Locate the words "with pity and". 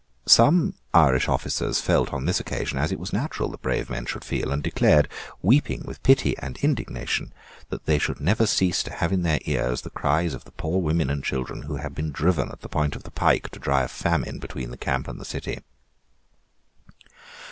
5.85-6.57